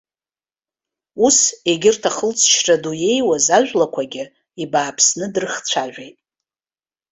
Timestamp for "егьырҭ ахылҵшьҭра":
1.69-2.75